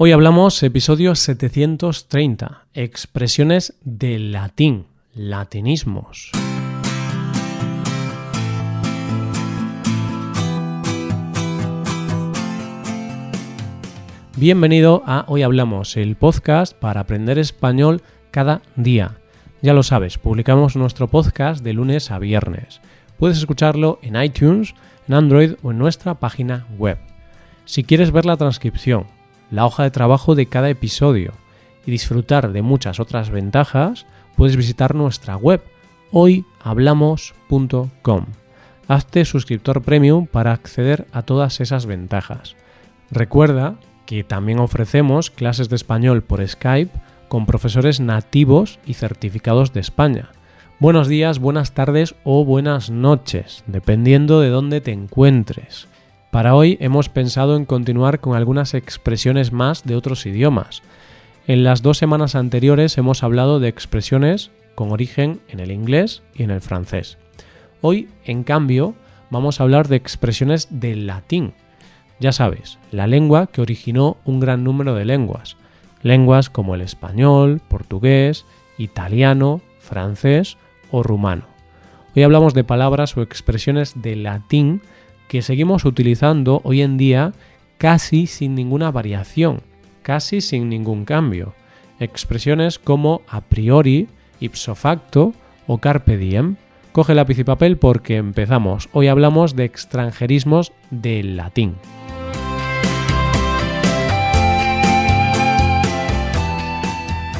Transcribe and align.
Hoy 0.00 0.12
hablamos 0.12 0.62
episodio 0.62 1.16
730, 1.16 2.66
expresiones 2.72 3.74
del 3.82 4.30
latín, 4.30 4.86
latinismos. 5.12 6.30
Bienvenido 14.36 15.02
a 15.04 15.24
Hoy 15.26 15.42
Hablamos, 15.42 15.96
el 15.96 16.14
podcast 16.14 16.74
para 16.74 17.00
aprender 17.00 17.36
español 17.40 18.00
cada 18.30 18.62
día. 18.76 19.16
Ya 19.62 19.72
lo 19.74 19.82
sabes, 19.82 20.16
publicamos 20.16 20.76
nuestro 20.76 21.08
podcast 21.08 21.64
de 21.64 21.72
lunes 21.72 22.12
a 22.12 22.20
viernes. 22.20 22.80
Puedes 23.18 23.38
escucharlo 23.38 23.98
en 24.02 24.14
iTunes, 24.22 24.76
en 25.08 25.14
Android 25.14 25.54
o 25.64 25.72
en 25.72 25.78
nuestra 25.78 26.14
página 26.14 26.68
web. 26.78 26.98
Si 27.64 27.82
quieres 27.82 28.12
ver 28.12 28.26
la 28.26 28.36
transcripción, 28.36 29.17
la 29.50 29.66
hoja 29.66 29.82
de 29.82 29.90
trabajo 29.90 30.34
de 30.34 30.46
cada 30.46 30.70
episodio 30.70 31.32
y 31.86 31.90
disfrutar 31.90 32.52
de 32.52 32.62
muchas 32.62 33.00
otras 33.00 33.30
ventajas, 33.30 34.06
puedes 34.36 34.56
visitar 34.56 34.94
nuestra 34.94 35.36
web 35.36 35.62
hoyhablamos.com. 36.10 38.26
Hazte 38.88 39.24
suscriptor 39.24 39.82
premium 39.82 40.26
para 40.26 40.52
acceder 40.52 41.06
a 41.12 41.22
todas 41.22 41.60
esas 41.60 41.86
ventajas. 41.86 42.56
Recuerda 43.10 43.76
que 44.06 44.24
también 44.24 44.58
ofrecemos 44.58 45.30
clases 45.30 45.68
de 45.68 45.76
español 45.76 46.22
por 46.22 46.46
Skype 46.46 46.92
con 47.28 47.44
profesores 47.44 48.00
nativos 48.00 48.78
y 48.86 48.94
certificados 48.94 49.74
de 49.74 49.80
España. 49.80 50.30
Buenos 50.80 51.08
días, 51.08 51.38
buenas 51.38 51.72
tardes 51.72 52.14
o 52.24 52.44
buenas 52.44 52.88
noches, 52.88 53.62
dependiendo 53.66 54.40
de 54.40 54.48
dónde 54.48 54.80
te 54.80 54.92
encuentres. 54.92 55.88
Para 56.30 56.54
hoy 56.54 56.76
hemos 56.80 57.08
pensado 57.08 57.56
en 57.56 57.64
continuar 57.64 58.20
con 58.20 58.36
algunas 58.36 58.74
expresiones 58.74 59.50
más 59.50 59.84
de 59.84 59.96
otros 59.96 60.26
idiomas. 60.26 60.82
En 61.46 61.64
las 61.64 61.80
dos 61.80 61.96
semanas 61.96 62.34
anteriores 62.34 62.98
hemos 62.98 63.22
hablado 63.22 63.60
de 63.60 63.68
expresiones 63.68 64.50
con 64.74 64.92
origen 64.92 65.40
en 65.48 65.60
el 65.60 65.72
inglés 65.72 66.22
y 66.34 66.42
en 66.42 66.50
el 66.50 66.60
francés. 66.60 67.16
Hoy, 67.80 68.10
en 68.24 68.44
cambio, 68.44 68.94
vamos 69.30 69.58
a 69.58 69.62
hablar 69.62 69.88
de 69.88 69.96
expresiones 69.96 70.68
del 70.70 71.06
latín. 71.06 71.54
Ya 72.20 72.32
sabes, 72.32 72.78
la 72.90 73.06
lengua 73.06 73.46
que 73.46 73.62
originó 73.62 74.18
un 74.26 74.38
gran 74.38 74.64
número 74.64 74.94
de 74.94 75.06
lenguas. 75.06 75.56
Lenguas 76.02 76.50
como 76.50 76.74
el 76.74 76.82
español, 76.82 77.62
portugués, 77.68 78.44
italiano, 78.76 79.62
francés 79.78 80.58
o 80.90 81.02
rumano. 81.02 81.44
Hoy 82.14 82.22
hablamos 82.22 82.52
de 82.52 82.64
palabras 82.64 83.16
o 83.16 83.22
expresiones 83.22 84.02
del 84.02 84.24
latín 84.24 84.82
que 85.28 85.42
seguimos 85.42 85.84
utilizando 85.84 86.60
hoy 86.64 86.82
en 86.82 86.96
día 86.96 87.32
casi 87.76 88.26
sin 88.26 88.54
ninguna 88.54 88.90
variación, 88.90 89.62
casi 90.02 90.40
sin 90.40 90.68
ningún 90.68 91.04
cambio. 91.04 91.54
Expresiones 92.00 92.78
como 92.78 93.22
a 93.28 93.42
priori, 93.42 94.08
ipso 94.40 94.74
facto 94.74 95.32
o 95.66 95.78
carpe 95.78 96.16
diem. 96.16 96.56
Coge 96.92 97.14
lápiz 97.14 97.38
y 97.38 97.44
papel 97.44 97.76
porque 97.76 98.16
empezamos. 98.16 98.88
Hoy 98.92 99.08
hablamos 99.08 99.54
de 99.54 99.64
extranjerismos 99.64 100.72
del 100.90 101.36
latín. 101.36 101.74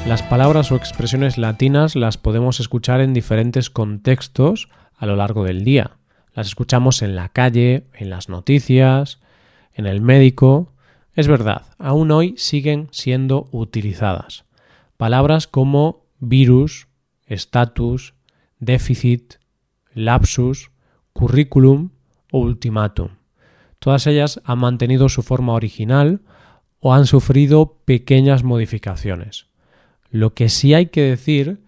Las 0.06 0.22
palabras 0.22 0.72
o 0.72 0.76
expresiones 0.76 1.36
latinas 1.36 1.96
las 1.96 2.16
podemos 2.16 2.60
escuchar 2.60 3.00
en 3.00 3.12
diferentes 3.12 3.68
contextos 3.68 4.68
a 4.96 5.06
lo 5.06 5.16
largo 5.16 5.44
del 5.44 5.64
día. 5.64 5.97
Las 6.38 6.46
escuchamos 6.46 7.02
en 7.02 7.16
la 7.16 7.30
calle, 7.30 7.88
en 7.94 8.10
las 8.10 8.28
noticias, 8.28 9.18
en 9.74 9.86
el 9.86 10.00
médico. 10.00 10.72
Es 11.14 11.26
verdad, 11.26 11.62
aún 11.78 12.12
hoy 12.12 12.36
siguen 12.36 12.86
siendo 12.92 13.48
utilizadas. 13.50 14.44
Palabras 14.96 15.48
como 15.48 16.06
virus, 16.20 16.86
status, 17.26 18.14
déficit, 18.60 19.34
lapsus, 19.94 20.70
currículum 21.12 21.90
o 22.30 22.38
ultimátum. 22.38 23.16
Todas 23.80 24.06
ellas 24.06 24.40
han 24.44 24.60
mantenido 24.60 25.08
su 25.08 25.24
forma 25.24 25.54
original 25.54 26.20
o 26.78 26.94
han 26.94 27.06
sufrido 27.06 27.80
pequeñas 27.84 28.44
modificaciones. 28.44 29.48
Lo 30.08 30.34
que 30.34 30.50
sí 30.50 30.72
hay 30.72 30.86
que 30.86 31.02
decir 31.02 31.64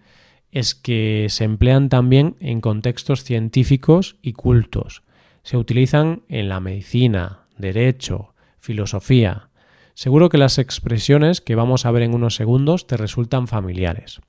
es 0.51 0.75
que 0.75 1.27
se 1.29 1.43
emplean 1.43 1.89
también 1.89 2.35
en 2.39 2.61
contextos 2.61 3.23
científicos 3.23 4.17
y 4.21 4.33
cultos. 4.33 5.03
Se 5.43 5.57
utilizan 5.57 6.23
en 6.27 6.49
la 6.49 6.59
medicina, 6.59 7.45
derecho, 7.57 8.33
filosofía. 8.59 9.49
Seguro 9.93 10.29
que 10.29 10.37
las 10.37 10.57
expresiones 10.57 11.41
que 11.41 11.55
vamos 11.55 11.85
a 11.85 11.91
ver 11.91 12.03
en 12.03 12.13
unos 12.13 12.35
segundos 12.35 12.87
te 12.87 12.97
resultan 12.97 13.47
familiares. 13.47 14.21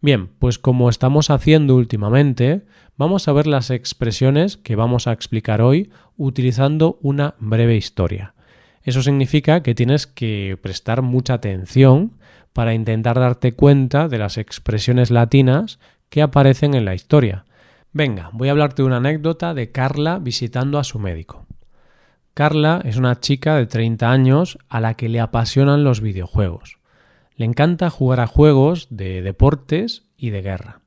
Bien, 0.00 0.28
pues 0.38 0.58
como 0.58 0.90
estamos 0.90 1.30
haciendo 1.30 1.76
últimamente, 1.76 2.66
vamos 2.96 3.26
a 3.26 3.32
ver 3.32 3.46
las 3.46 3.70
expresiones 3.70 4.56
que 4.58 4.76
vamos 4.76 5.06
a 5.06 5.12
explicar 5.12 5.62
hoy 5.62 5.90
utilizando 6.16 6.98
una 7.00 7.36
breve 7.38 7.76
historia. 7.76 8.34
Eso 8.82 9.02
significa 9.02 9.62
que 9.62 9.74
tienes 9.74 10.06
que 10.06 10.58
prestar 10.60 11.00
mucha 11.00 11.34
atención 11.34 12.12
para 12.54 12.72
intentar 12.72 13.18
darte 13.18 13.52
cuenta 13.52 14.08
de 14.08 14.16
las 14.16 14.38
expresiones 14.38 15.10
latinas 15.10 15.78
que 16.08 16.22
aparecen 16.22 16.72
en 16.72 16.86
la 16.86 16.94
historia. 16.94 17.44
Venga, 17.92 18.30
voy 18.32 18.48
a 18.48 18.52
hablarte 18.52 18.82
de 18.82 18.86
una 18.86 18.96
anécdota 18.96 19.52
de 19.52 19.70
Carla 19.72 20.18
visitando 20.18 20.78
a 20.78 20.84
su 20.84 20.98
médico. 20.98 21.46
Carla 22.32 22.80
es 22.84 22.96
una 22.96 23.20
chica 23.20 23.56
de 23.56 23.66
30 23.66 24.10
años 24.10 24.58
a 24.68 24.80
la 24.80 24.94
que 24.94 25.08
le 25.08 25.20
apasionan 25.20 25.84
los 25.84 26.00
videojuegos. 26.00 26.78
Le 27.36 27.44
encanta 27.44 27.90
jugar 27.90 28.20
a 28.20 28.26
juegos 28.28 28.86
de 28.90 29.20
deportes 29.20 30.04
y 30.16 30.30
de 30.30 30.42
guerra. 30.42 30.80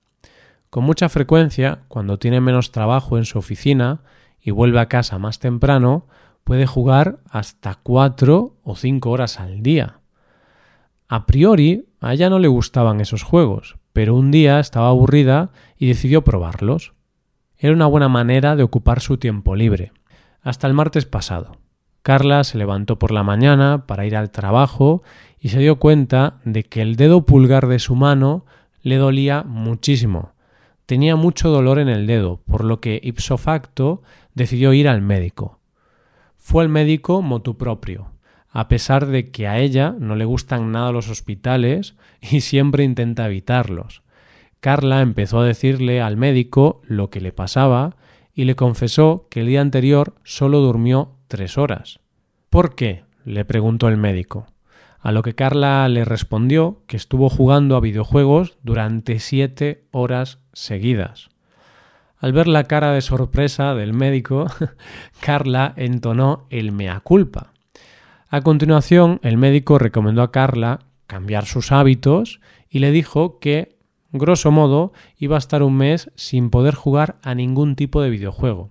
Con 0.70 0.86
mucha 0.86 1.10
frecuencia, 1.10 1.80
cuando 1.90 2.18
tiene 2.18 2.42
menos 2.42 2.72
trabajo 2.72 3.18
en 3.18 3.26
su 3.26 3.40
oficina 3.40 4.02
y 4.42 4.52
vuelve 4.52 4.80
a 4.80 4.88
casa 4.88 5.18
más 5.20 5.40
temprano, 5.40 6.08
puede 6.46 6.66
jugar 6.66 7.20
hasta 7.30 7.76
4 7.76 8.56
o 8.64 8.76
5 8.76 9.10
horas 9.10 9.40
al 9.40 9.62
día. 9.62 10.00
A 11.08 11.26
priori, 11.26 11.88
a 12.02 12.14
ella 12.14 12.30
no 12.30 12.38
le 12.40 12.50
gustaban 12.50 13.00
esos 13.00 13.24
juegos, 13.24 13.78
pero 13.94 14.14
un 14.16 14.30
día 14.30 14.60
estaba 14.60 14.90
aburrida 14.90 15.52
y 15.78 15.88
decidió 15.88 16.24
probarlos. 16.24 16.94
Era 17.58 17.74
una 17.74 17.88
buena 17.88 18.10
manera 18.10 18.56
de 18.56 18.64
ocupar 18.64 19.00
su 19.00 19.18
tiempo 19.18 19.56
libre. 19.56 19.94
Hasta 20.42 20.68
el 20.68 20.74
martes 20.74 21.06
pasado. 21.06 21.58
Carla 22.02 22.44
se 22.44 22.58
levantó 22.58 23.00
por 23.00 23.12
la 23.12 23.24
mañana 23.24 23.86
para 23.88 24.06
ir 24.06 24.16
al 24.16 24.32
trabajo 24.32 25.02
y 25.40 25.50
se 25.50 25.60
dio 25.60 25.78
cuenta 25.78 26.40
de 26.46 26.64
que 26.64 26.82
el 26.82 26.96
dedo 26.96 27.26
pulgar 27.26 27.68
de 27.68 27.80
su 27.80 27.96
mano 27.96 28.46
le 28.82 28.98
dolía 28.98 29.44
muchísimo. 29.44 30.34
Tenía 30.86 31.16
mucho 31.16 31.50
dolor 31.50 31.80
en 31.80 31.90
el 31.90 32.08
dedo, 32.08 32.42
por 32.46 32.64
lo 32.64 32.80
que 32.80 33.00
ipso 33.04 33.38
facto 33.38 34.04
decidió 34.34 34.74
ir 34.74 34.88
al 34.88 35.02
médico. 35.02 35.60
Fue 36.38 36.64
al 36.64 36.70
médico 36.70 37.22
motu 37.22 37.58
propio, 37.58 38.12
a 38.58 38.68
pesar 38.70 39.06
de 39.06 39.30
que 39.30 39.48
a 39.48 39.60
ella 39.60 39.96
no 40.00 40.16
le 40.16 40.26
gustan 40.26 40.72
nada 40.72 40.92
los 40.92 41.10
hospitales 41.10 41.94
y 42.22 42.42
siempre 42.42 42.84
intenta 42.84 43.28
evitarlos. 43.28 44.02
Carla 44.62 45.02
empezó 45.02 45.42
a 45.42 45.46
decirle 45.46 46.02
al 46.02 46.18
médico 46.18 46.82
lo 46.88 47.12
que 47.12 47.22
le 47.22 47.32
pasaba 47.32 47.98
y 48.34 48.46
le 48.46 48.56
confesó 48.56 49.28
que 49.30 49.42
el 49.42 49.46
día 49.46 49.62
anterior 49.62 50.16
solo 50.24 50.58
durmió 50.60 51.12
tres 51.28 51.60
horas. 51.60 52.00
¿Por 52.50 52.74
qué? 52.74 53.04
le 53.26 53.46
preguntó 53.46 53.90
el 53.90 53.98
médico. 53.98 54.48
A 55.02 55.12
lo 55.12 55.22
que 55.22 55.36
Carla 55.36 55.88
le 55.88 56.04
respondió 56.04 56.82
que 56.88 56.98
estuvo 56.98 57.30
jugando 57.30 57.76
a 57.76 57.80
videojuegos 57.80 58.58
durante 58.64 59.20
siete 59.20 59.84
horas 59.92 60.40
seguidas. 60.54 61.30
Al 62.18 62.34
ver 62.34 62.48
la 62.48 62.64
cara 62.64 62.92
de 62.94 63.02
sorpresa 63.02 63.76
del 63.76 63.94
médico, 63.94 64.48
Carla 65.20 65.76
entonó 65.78 66.48
el 66.50 66.72
mea 66.72 67.02
culpa. 67.02 67.54
A 68.30 68.42
continuación, 68.42 69.22
el 69.24 69.38
médico 69.38 69.80
recomendó 69.80 70.22
a 70.22 70.32
Carla 70.34 70.80
cambiar 71.08 71.46
sus 71.46 71.72
hábitos 71.72 72.42
y 72.70 72.80
le 72.80 72.92
dijo 72.92 73.40
que, 73.40 73.78
grosso 74.12 74.52
modo, 74.52 74.92
iba 75.18 75.38
a 75.38 75.40
estar 75.40 75.64
un 75.64 75.78
mes 75.78 76.12
sin 76.16 76.50
poder 76.50 76.76
jugar 76.76 77.16
a 77.22 77.36
ningún 77.36 77.78
tipo 77.78 78.02
de 78.02 78.10
videojuego. 78.10 78.70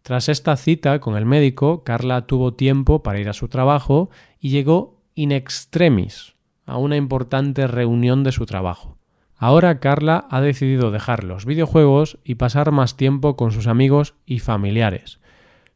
Tras 0.00 0.30
esta 0.30 0.56
cita 0.56 0.98
con 0.98 1.16
el 1.16 1.26
médico, 1.26 1.84
Carla 1.84 2.26
tuvo 2.26 2.54
tiempo 2.54 3.02
para 3.02 3.20
ir 3.20 3.28
a 3.28 3.34
su 3.34 3.48
trabajo 3.48 4.08
y 4.40 4.48
llegó 4.48 4.98
in 5.14 5.32
extremis 5.32 6.34
a 6.64 6.78
una 6.78 6.96
importante 6.96 7.66
reunión 7.66 8.24
de 8.24 8.32
su 8.32 8.46
trabajo. 8.46 8.96
Ahora 9.36 9.78
Carla 9.78 10.26
ha 10.30 10.40
decidido 10.40 10.90
dejar 10.90 11.24
los 11.24 11.44
videojuegos 11.44 12.18
y 12.24 12.36
pasar 12.36 12.72
más 12.72 12.96
tiempo 12.96 13.36
con 13.36 13.52
sus 13.52 13.66
amigos 13.66 14.14
y 14.24 14.38
familiares. 14.38 15.20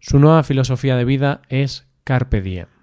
Su 0.00 0.18
nueva 0.18 0.42
filosofía 0.42 0.96
de 0.96 1.04
vida 1.04 1.42
es 1.48 1.86
Carpe 2.04 2.40
Diem. 2.40 2.73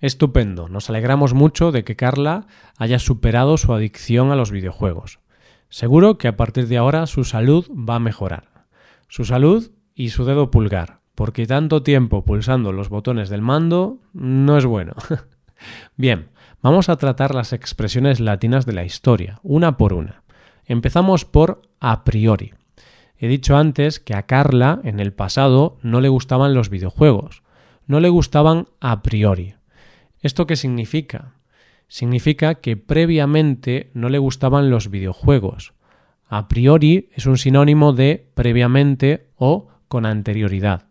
Estupendo, 0.00 0.68
nos 0.68 0.90
alegramos 0.90 1.32
mucho 1.32 1.72
de 1.72 1.82
que 1.82 1.96
Carla 1.96 2.46
haya 2.76 2.98
superado 2.98 3.56
su 3.56 3.72
adicción 3.72 4.30
a 4.30 4.36
los 4.36 4.50
videojuegos. 4.50 5.20
Seguro 5.68 6.18
que 6.18 6.28
a 6.28 6.36
partir 6.36 6.68
de 6.68 6.76
ahora 6.76 7.06
su 7.06 7.24
salud 7.24 7.66
va 7.70 7.96
a 7.96 8.00
mejorar. 8.00 8.66
Su 9.08 9.24
salud 9.24 9.70
y 9.94 10.10
su 10.10 10.24
dedo 10.24 10.50
pulgar, 10.50 11.00
porque 11.14 11.46
tanto 11.46 11.82
tiempo 11.82 12.24
pulsando 12.24 12.72
los 12.72 12.90
botones 12.90 13.30
del 13.30 13.42
mando 13.42 13.98
no 14.12 14.58
es 14.58 14.66
bueno. 14.66 14.92
Bien, 15.96 16.28
vamos 16.62 16.88
a 16.88 16.96
tratar 16.96 17.34
las 17.34 17.52
expresiones 17.54 18.20
latinas 18.20 18.66
de 18.66 18.74
la 18.74 18.84
historia, 18.84 19.40
una 19.42 19.78
por 19.78 19.94
una. 19.94 20.22
Empezamos 20.66 21.24
por 21.24 21.62
a 21.80 22.04
priori. 22.04 22.52
He 23.18 23.28
dicho 23.28 23.56
antes 23.56 23.98
que 23.98 24.14
a 24.14 24.26
Carla 24.26 24.80
en 24.84 25.00
el 25.00 25.14
pasado 25.14 25.78
no 25.82 26.02
le 26.02 26.10
gustaban 26.10 26.52
los 26.52 26.68
videojuegos, 26.68 27.42
no 27.86 28.00
le 28.00 28.10
gustaban 28.10 28.68
a 28.80 29.02
priori. 29.02 29.55
¿Esto 30.22 30.46
qué 30.46 30.56
significa? 30.56 31.34
Significa 31.88 32.56
que 32.56 32.76
previamente 32.76 33.90
no 33.94 34.08
le 34.08 34.18
gustaban 34.18 34.70
los 34.70 34.90
videojuegos. 34.90 35.74
A 36.28 36.48
priori 36.48 37.08
es 37.14 37.26
un 37.26 37.38
sinónimo 37.38 37.92
de 37.92 38.26
previamente 38.34 39.28
o 39.36 39.68
con 39.88 40.06
anterioridad. 40.06 40.86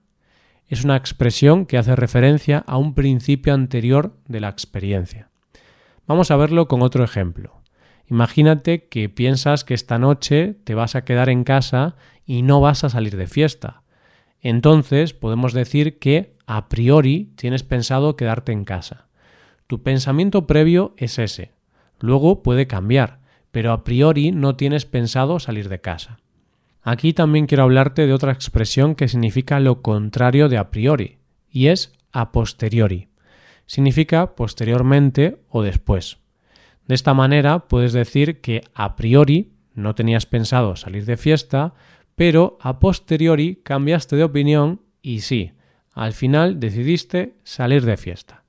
Es 0.68 0.83
una 0.83 0.95
expresión 0.95 1.66
que 1.66 1.77
hace 1.77 1.95
referencia 1.95 2.63
a 2.66 2.77
un 2.77 2.95
principio 2.95 3.54
anterior 3.54 4.16
de 4.27 4.39
la 4.39 4.50
experiencia. 4.50 5.30
Vamos 6.07 6.31
a 6.31 6.38
verlo 6.38 6.68
con 6.68 6.81
otro 6.81 7.04
ejemplo. 7.04 7.62
Imagínate 8.07 8.88
que 8.88 9.10
piensas 9.10 9.63
que 9.63 9.74
esta 9.74 9.98
noche 10.00 10.56
te 10.63 10.75
vas 10.75 10.95
a 10.95 11.04
quedar 11.04 11.30
en 11.30 11.44
casa 11.44 11.95
y 12.25 12.44
no 12.44 12.62
vas 12.62 12.83
a 12.83 12.89
salir 12.89 13.18
de 13.18 13.27
fiesta. 13.27 13.81
Entonces 14.42 15.13
podemos 15.13 15.54
decir 15.54 15.98
que 15.98 16.36
a 16.45 16.69
priori 16.69 17.33
tienes 17.36 17.63
pensado 17.63 18.16
quedarte 18.16 18.51
en 18.51 18.63
casa. 18.63 19.07
Tu 19.67 19.81
pensamiento 19.81 20.45
previo 20.45 20.94
es 20.97 21.17
ese. 21.17 21.51
Luego 22.00 22.44
puede 22.44 22.67
cambiar, 22.67 23.19
pero 23.51 23.71
a 23.71 23.83
priori 23.83 24.31
no 24.31 24.56
tienes 24.56 24.85
pensado 24.85 25.39
salir 25.39 25.69
de 25.69 25.81
casa. 25.81 26.19
Aquí 26.81 27.13
también 27.13 27.47
quiero 27.47 27.63
hablarte 27.63 28.06
de 28.06 28.13
otra 28.13 28.31
expresión 28.31 28.94
que 28.94 29.07
significa 29.07 29.59
lo 29.59 29.81
contrario 29.81 30.50
de 30.50 30.59
a 30.59 30.69
priori, 30.69 31.17
y 31.50 31.67
es 31.67 31.94
a 32.12 32.31
posteriori. 32.31 33.07
Significa 33.65 34.35
posteriormente 34.35 35.39
o 35.50 35.63
después. 35.63 36.19
De 36.88 36.94
esta 36.94 37.15
manera 37.15 37.67
puedes 37.67 37.94
decir 37.94 38.41
que 38.41 38.62
a 38.75 38.95
priori 38.95 39.53
no 39.73 39.95
tenías 39.95 40.27
pensado 40.27 40.75
salir 40.75 41.06
de 41.06 41.17
fiesta, 41.17 41.73
pero 42.15 42.59
a 42.62 42.79
posteriori 42.79 43.62
cambiaste 43.63 44.15
de 44.15 44.23
opinión 44.23 44.81
y 45.01 45.21
sí, 45.21 45.53
al 45.94 46.13
final 46.13 46.59
decidiste 46.59 47.35
salir 47.44 47.83
de 47.83 47.97
fiesta. 47.97 48.44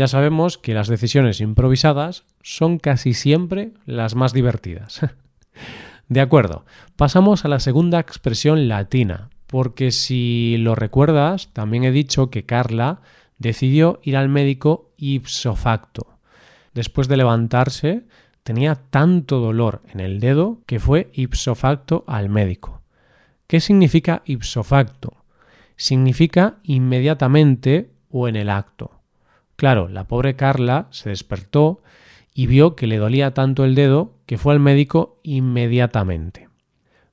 Ya 0.00 0.08
sabemos 0.08 0.56
que 0.56 0.72
las 0.72 0.88
decisiones 0.88 1.42
improvisadas 1.42 2.24
son 2.40 2.78
casi 2.78 3.12
siempre 3.12 3.72
las 3.84 4.14
más 4.14 4.32
divertidas. 4.32 5.00
de 6.08 6.22
acuerdo, 6.22 6.64
pasamos 6.96 7.44
a 7.44 7.48
la 7.48 7.60
segunda 7.60 8.00
expresión 8.00 8.66
latina, 8.66 9.28
porque 9.46 9.90
si 9.90 10.56
lo 10.56 10.74
recuerdas, 10.74 11.50
también 11.52 11.84
he 11.84 11.92
dicho 11.92 12.30
que 12.30 12.46
Carla 12.46 13.02
decidió 13.36 14.00
ir 14.02 14.16
al 14.16 14.30
médico 14.30 14.90
ipso 14.96 15.54
facto. 15.54 16.16
Después 16.72 17.06
de 17.06 17.18
levantarse, 17.18 18.06
tenía 18.42 18.76
tanto 18.76 19.38
dolor 19.38 19.82
en 19.92 20.00
el 20.00 20.18
dedo 20.18 20.62
que 20.64 20.80
fue 20.80 21.10
ipso 21.12 21.54
facto 21.54 22.04
al 22.06 22.30
médico. 22.30 22.80
¿Qué 23.46 23.60
significa 23.60 24.22
ipso 24.24 24.64
facto? 24.64 25.12
Significa 25.76 26.56
inmediatamente 26.62 27.90
o 28.08 28.28
en 28.28 28.36
el 28.36 28.48
acto. 28.48 28.99
Claro, 29.60 29.88
la 29.88 30.08
pobre 30.08 30.36
Carla 30.36 30.86
se 30.88 31.10
despertó 31.10 31.82
y 32.32 32.46
vio 32.46 32.76
que 32.76 32.86
le 32.86 32.96
dolía 32.96 33.34
tanto 33.34 33.66
el 33.66 33.74
dedo 33.74 34.14
que 34.24 34.38
fue 34.38 34.54
al 34.54 34.58
médico 34.58 35.20
inmediatamente. 35.22 36.48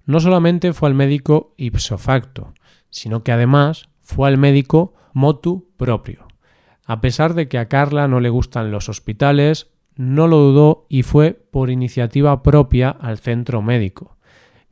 No 0.05 0.21
solamente 0.21 0.71
fue 0.71 0.87
al 0.87 0.95
médico 0.95 1.53
ipso 1.57 1.97
facto, 1.97 2.53
sino 2.89 3.21
que 3.21 3.33
además 3.33 3.89
fue 4.01 4.29
al 4.29 4.37
médico 4.37 4.93
motu 5.11 5.67
propio. 5.75 6.25
A 6.85 7.01
pesar 7.01 7.33
de 7.33 7.49
que 7.49 7.57
a 7.57 7.67
Carla 7.67 8.07
no 8.07 8.21
le 8.21 8.29
gustan 8.29 8.71
los 8.71 8.87
hospitales, 8.87 9.67
no 9.97 10.27
lo 10.27 10.37
dudó 10.37 10.85
y 10.87 11.03
fue 11.03 11.33
por 11.33 11.69
iniciativa 11.69 12.43
propia 12.43 12.91
al 12.91 13.17
centro 13.17 13.61
médico. 13.61 14.15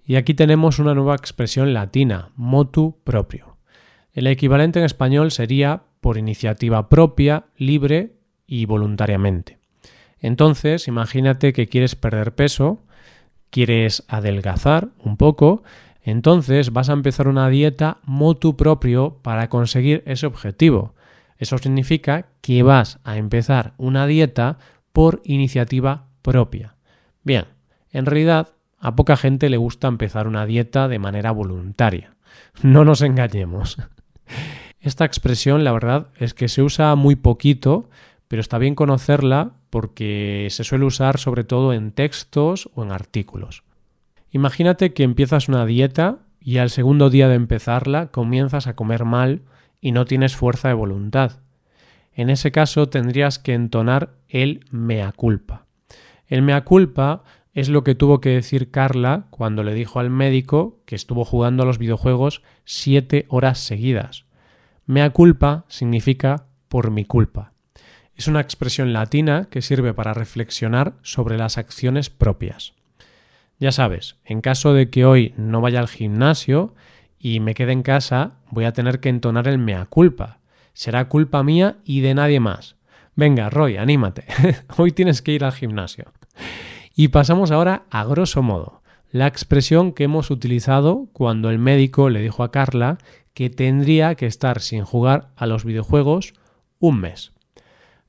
Y 0.06 0.16
aquí 0.16 0.34
tenemos 0.34 0.80
una 0.80 0.96
nueva 0.96 1.16
expresión 1.16 1.74
latina, 1.74 2.30
motu 2.38 3.02
propio. 3.04 3.58
El 4.14 4.28
equivalente 4.28 4.80
en 4.80 4.86
español 4.86 5.32
sería 5.32 5.84
por 6.06 6.20
iniciativa 6.20 6.88
propia, 6.88 7.46
libre 7.58 8.14
y 8.46 8.68
voluntariamente. 8.68 9.58
Entonces, 10.20 10.88
imagínate 10.88 11.52
que 11.52 11.68
quieres 11.68 11.96
perder 11.96 12.36
peso, 12.36 12.84
quieres 13.50 14.04
adelgazar 14.08 14.90
un 15.00 15.18
poco, 15.18 15.64
entonces 16.04 16.72
vas 16.72 16.90
a 16.90 16.94
empezar 16.94 17.28
una 17.28 17.50
dieta 17.50 17.98
motu 18.04 18.56
propio 18.56 19.18
para 19.24 19.50
conseguir 19.50 20.04
ese 20.06 20.28
objetivo. 20.28 20.94
Eso 21.40 21.58
significa 21.58 22.28
que 22.42 22.62
vas 22.62 23.00
a 23.04 23.18
empezar 23.18 23.74
una 23.78 24.06
dieta 24.06 24.60
por 24.94 25.24
iniciativa 25.24 26.06
propia. 26.22 26.76
Bien, 27.24 27.46
en 27.90 28.06
realidad 28.06 28.50
a 28.80 28.96
poca 28.96 29.18
gente 29.18 29.50
le 29.50 29.58
gusta 29.58 29.88
empezar 29.88 30.28
una 30.28 30.46
dieta 30.46 30.88
de 30.88 31.00
manera 31.00 31.32
voluntaria. 31.32 32.14
No 32.62 32.86
nos 32.86 33.02
engañemos. 33.02 33.80
Esta 34.86 35.04
expresión, 35.04 35.64
la 35.64 35.72
verdad, 35.72 36.10
es 36.20 36.36
que 36.36 36.48
se 36.48 36.62
usa 36.62 36.94
muy 36.94 37.16
poquito, 37.16 37.90
pero 38.28 38.40
está 38.40 38.60
bien 38.60 38.76
conocerla 38.76 39.54
porque 39.72 40.48
se 40.52 40.64
suele 40.64 40.86
usar 40.86 41.18
sobre 41.18 41.44
todo 41.44 41.74
en 41.74 41.92
textos 41.92 42.70
o 42.76 42.84
en 42.84 42.92
artículos. 42.92 43.64
Imagínate 44.30 44.94
que 44.94 45.02
empiezas 45.02 45.50
una 45.50 45.66
dieta 45.66 46.20
y 46.40 46.60
al 46.60 46.70
segundo 46.70 47.10
día 47.10 47.28
de 47.28 47.34
empezarla 47.34 48.12
comienzas 48.12 48.68
a 48.68 48.76
comer 48.76 49.06
mal 49.06 49.42
y 49.82 49.92
no 49.92 50.06
tienes 50.06 50.36
fuerza 50.36 50.68
de 50.68 50.76
voluntad. 50.76 51.40
En 52.14 52.30
ese 52.30 52.52
caso 52.52 52.88
tendrías 52.88 53.40
que 53.40 53.56
entonar 53.56 54.12
el 54.30 54.66
mea 54.70 55.14
culpa. 55.14 55.66
El 56.28 56.44
mea 56.44 56.64
culpa 56.64 57.24
es 57.54 57.70
lo 57.70 57.84
que 57.84 57.96
tuvo 57.96 58.22
que 58.22 58.30
decir 58.30 58.70
Carla 58.70 59.26
cuando 59.32 59.64
le 59.64 59.74
dijo 59.74 60.00
al 60.00 60.12
médico 60.12 60.84
que 60.86 60.96
estuvo 60.96 61.26
jugando 61.26 61.64
a 61.64 61.66
los 61.66 61.80
videojuegos 61.80 62.44
siete 62.66 63.26
horas 63.30 63.58
seguidas. 63.58 64.25
Mea 64.88 65.10
culpa 65.10 65.66
significa 65.68 66.46
por 66.68 66.92
mi 66.92 67.06
culpa. 67.06 67.54
Es 68.16 68.28
una 68.28 68.40
expresión 68.40 68.94
latina 68.94 69.48
que 69.50 69.62
sirve 69.62 69.94
para 69.94 70.14
reflexionar 70.14 70.94
sobre 71.02 71.38
las 71.38 71.58
acciones 71.58 72.10
propias. 72.10 72.74
Ya 73.60 73.72
sabes, 73.72 74.18
en 74.26 74.42
caso 74.42 74.74
de 74.74 74.90
que 74.90 75.06
hoy 75.06 75.34
no 75.38 75.60
vaya 75.60 75.80
al 75.80 75.88
gimnasio 75.88 76.76
y 77.18 77.40
me 77.40 77.56
quede 77.56 77.72
en 77.72 77.82
casa, 77.82 78.34
voy 78.52 78.66
a 78.66 78.74
tener 78.74 79.00
que 79.00 79.10
entonar 79.10 79.48
el 79.48 79.58
mea 79.58 79.86
culpa. 79.86 80.40
Será 80.74 81.10
culpa 81.10 81.42
mía 81.42 81.78
y 81.84 82.02
de 82.02 82.14
nadie 82.14 82.40
más. 82.40 82.76
Venga, 83.16 83.50
Roy, 83.50 83.78
anímate. 83.78 84.26
hoy 84.78 84.92
tienes 84.92 85.22
que 85.22 85.32
ir 85.32 85.44
al 85.44 85.54
gimnasio. 85.54 86.12
Y 86.96 87.08
pasamos 87.08 87.50
ahora 87.50 87.86
a 87.90 88.04
grosso 88.04 88.44
modo, 88.44 88.82
la 89.12 89.28
expresión 89.28 89.94
que 89.94 90.04
hemos 90.04 90.30
utilizado 90.30 91.08
cuando 91.12 91.50
el 91.50 91.58
médico 91.58 92.10
le 92.10 92.22
dijo 92.22 92.44
a 92.44 92.52
Carla 92.52 92.98
que 93.36 93.52
tendría 93.52 94.16
que 94.16 94.26
estar 94.26 94.62
sin 94.62 94.84
jugar 94.86 95.30
a 95.36 95.46
los 95.46 95.66
videojuegos 95.66 96.34
un 96.80 97.02
mes. 97.02 97.34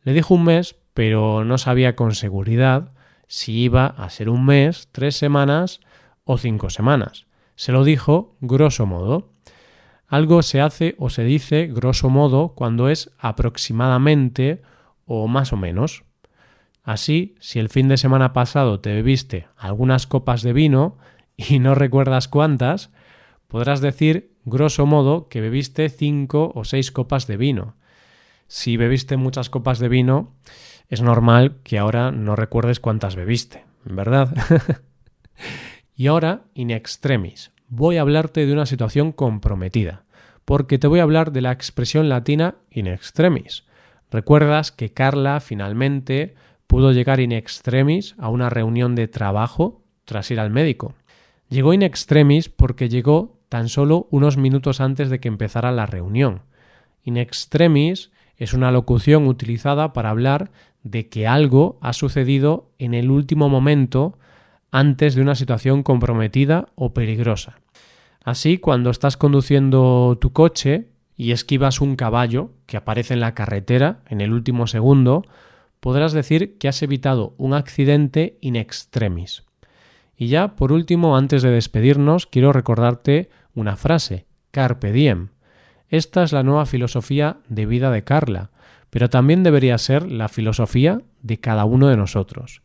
Le 0.02 0.14
dijo 0.14 0.34
un 0.34 0.44
mes, 0.44 0.76
pero 0.94 1.44
no 1.44 1.58
sabía 1.58 1.96
con 1.96 2.14
seguridad 2.14 2.92
si 3.26 3.52
iba 3.58 3.86
a 3.86 4.08
ser 4.08 4.30
un 4.30 4.46
mes, 4.46 4.88
tres 4.92 5.16
semanas 5.16 5.80
o 6.24 6.38
cinco 6.38 6.70
semanas. 6.70 7.26
Se 7.56 7.72
lo 7.72 7.82
dijo 7.82 8.36
grosso 8.40 8.86
modo. 8.86 9.32
Algo 10.06 10.42
se 10.42 10.60
hace 10.60 10.94
o 10.96 11.10
se 11.10 11.24
dice 11.24 11.66
grosso 11.66 12.08
modo 12.08 12.54
cuando 12.54 12.88
es 12.88 13.10
aproximadamente 13.18 14.62
o 15.06 15.26
más 15.26 15.52
o 15.52 15.56
menos. 15.56 16.04
Así, 16.84 17.34
si 17.40 17.58
el 17.58 17.68
fin 17.68 17.88
de 17.88 17.96
semana 17.96 18.32
pasado 18.32 18.78
te 18.78 18.94
bebiste 18.94 19.48
algunas 19.56 20.06
copas 20.06 20.42
de 20.42 20.52
vino 20.52 20.98
y 21.36 21.58
no 21.58 21.74
recuerdas 21.74 22.28
cuántas, 22.28 22.90
podrás 23.48 23.80
decir, 23.80 24.35
grosso 24.46 24.86
modo, 24.86 25.28
que 25.28 25.42
bebiste 25.42 25.90
cinco 25.90 26.52
o 26.54 26.64
seis 26.64 26.90
copas 26.90 27.26
de 27.26 27.36
vino. 27.36 27.74
Si 28.46 28.78
bebiste 28.78 29.18
muchas 29.18 29.50
copas 29.50 29.80
de 29.80 29.90
vino, 29.90 30.32
es 30.88 31.02
normal 31.02 31.58
que 31.64 31.78
ahora 31.78 32.12
no 32.12 32.36
recuerdes 32.36 32.78
cuántas 32.78 33.16
bebiste, 33.16 33.64
¿verdad? 33.84 34.32
y 35.96 36.06
ahora, 36.06 36.44
in 36.54 36.70
extremis, 36.70 37.50
voy 37.68 37.96
a 37.96 38.02
hablarte 38.02 38.46
de 38.46 38.52
una 38.52 38.66
situación 38.66 39.10
comprometida, 39.10 40.04
porque 40.44 40.78
te 40.78 40.86
voy 40.86 41.00
a 41.00 41.02
hablar 41.02 41.32
de 41.32 41.40
la 41.40 41.50
expresión 41.50 42.08
latina 42.08 42.54
in 42.70 42.86
extremis. 42.86 43.64
Recuerdas 44.12 44.70
que 44.70 44.92
Carla 44.92 45.40
finalmente 45.40 46.36
pudo 46.68 46.92
llegar 46.92 47.18
in 47.18 47.32
extremis 47.32 48.14
a 48.18 48.28
una 48.28 48.48
reunión 48.48 48.94
de 48.94 49.08
trabajo 49.08 49.82
tras 50.04 50.30
ir 50.30 50.38
al 50.38 50.50
médico. 50.50 50.94
Llegó 51.48 51.74
in 51.74 51.82
extremis 51.82 52.48
porque 52.48 52.88
llegó 52.88 53.35
tan 53.48 53.68
solo 53.68 54.08
unos 54.10 54.36
minutos 54.36 54.80
antes 54.80 55.10
de 55.10 55.20
que 55.20 55.28
empezara 55.28 55.72
la 55.72 55.86
reunión. 55.86 56.42
In 57.04 57.16
extremis 57.16 58.10
es 58.36 58.52
una 58.52 58.70
locución 58.70 59.26
utilizada 59.26 59.92
para 59.92 60.10
hablar 60.10 60.50
de 60.82 61.08
que 61.08 61.26
algo 61.26 61.78
ha 61.80 61.92
sucedido 61.92 62.70
en 62.78 62.94
el 62.94 63.10
último 63.10 63.48
momento 63.48 64.18
antes 64.70 65.14
de 65.14 65.22
una 65.22 65.34
situación 65.34 65.82
comprometida 65.82 66.68
o 66.74 66.92
peligrosa. 66.92 67.58
Así, 68.22 68.58
cuando 68.58 68.90
estás 68.90 69.16
conduciendo 69.16 70.18
tu 70.20 70.32
coche 70.32 70.88
y 71.16 71.30
esquivas 71.30 71.80
un 71.80 71.96
caballo 71.96 72.50
que 72.66 72.76
aparece 72.76 73.14
en 73.14 73.20
la 73.20 73.34
carretera 73.34 74.00
en 74.08 74.20
el 74.20 74.32
último 74.32 74.66
segundo, 74.66 75.24
podrás 75.80 76.12
decir 76.12 76.58
que 76.58 76.68
has 76.68 76.82
evitado 76.82 77.34
un 77.38 77.54
accidente 77.54 78.36
in 78.40 78.56
extremis. 78.56 79.45
Y 80.16 80.28
ya, 80.28 80.56
por 80.56 80.72
último, 80.72 81.16
antes 81.16 81.42
de 81.42 81.50
despedirnos, 81.50 82.26
quiero 82.26 82.52
recordarte 82.52 83.28
una 83.54 83.76
frase, 83.76 84.26
carpe 84.50 84.92
diem. 84.92 85.28
Esta 85.88 86.22
es 86.22 86.32
la 86.32 86.42
nueva 86.42 86.66
filosofía 86.66 87.38
de 87.48 87.66
vida 87.66 87.90
de 87.90 88.02
Carla, 88.02 88.50
pero 88.90 89.10
también 89.10 89.42
debería 89.42 89.76
ser 89.78 90.10
la 90.10 90.28
filosofía 90.28 91.02
de 91.22 91.38
cada 91.38 91.64
uno 91.64 91.88
de 91.88 91.96
nosotros. 91.96 92.62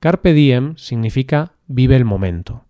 Carpe 0.00 0.32
diem 0.32 0.76
significa 0.76 1.52
vive 1.66 1.96
el 1.96 2.04
momento. 2.04 2.64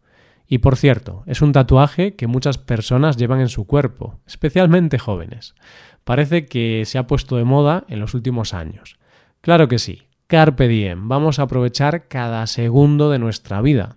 Y 0.47 0.59
por 0.59 0.77
cierto, 0.77 1.23
es 1.27 1.41
un 1.41 1.53
tatuaje 1.53 2.17
que 2.17 2.27
muchas 2.27 2.59
personas 2.59 3.17
llevan 3.17 3.41
en 3.41 3.49
su 3.49 3.67
cuerpo, 3.67 4.21
especialmente 4.27 4.99
jóvenes. 4.99 5.55
Parece 6.05 6.47
que 6.47 6.85
se 6.85 6.99
ha 6.99 7.07
puesto 7.07 7.37
de 7.37 7.45
moda 7.45 7.85
en 7.89 7.99
los 7.99 8.15
últimos 8.15 8.53
años. 8.53 8.99
Claro 9.41 9.69
que 9.69 9.79
sí, 9.79 10.03
carpe 10.35 10.67
diem, 10.67 11.07
vamos 11.07 11.39
a 11.39 11.45
aprovechar 11.45 12.09
cada 12.09 12.45
segundo 12.49 13.09
de 13.09 13.21
nuestra 13.21 13.63
vida. 13.63 13.95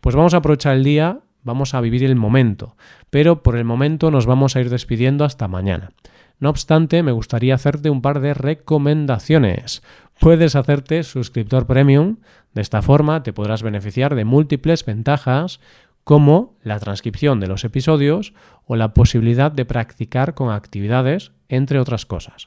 Pues 0.00 0.14
vamos 0.14 0.32
a 0.32 0.36
aprovechar 0.36 0.76
el 0.76 0.84
día, 0.84 1.18
vamos 1.42 1.74
a 1.74 1.80
vivir 1.80 2.04
el 2.04 2.14
momento, 2.14 2.76
pero 3.10 3.42
por 3.42 3.56
el 3.56 3.64
momento 3.64 4.12
nos 4.12 4.24
vamos 4.24 4.54
a 4.54 4.60
ir 4.60 4.70
despidiendo 4.70 5.24
hasta 5.24 5.48
mañana. 5.48 5.90
No 6.38 6.48
obstante, 6.48 7.02
me 7.02 7.10
gustaría 7.10 7.56
hacerte 7.56 7.90
un 7.90 8.02
par 8.02 8.20
de 8.20 8.34
recomendaciones. 8.34 9.82
Puedes 10.20 10.54
hacerte 10.54 11.02
suscriptor 11.02 11.66
premium, 11.66 12.18
de 12.52 12.62
esta 12.62 12.80
forma 12.80 13.24
te 13.24 13.32
podrás 13.32 13.64
beneficiar 13.64 14.14
de 14.14 14.24
múltiples 14.24 14.84
ventajas 14.84 15.58
como 16.04 16.54
la 16.62 16.78
transcripción 16.78 17.40
de 17.40 17.48
los 17.48 17.64
episodios 17.64 18.32
o 18.64 18.76
la 18.76 18.94
posibilidad 18.94 19.50
de 19.50 19.64
practicar 19.64 20.34
con 20.34 20.52
actividades, 20.52 21.32
entre 21.48 21.80
otras 21.80 22.06
cosas. 22.06 22.46